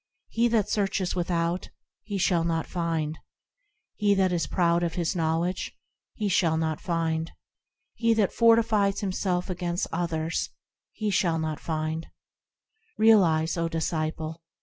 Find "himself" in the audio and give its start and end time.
9.01-9.47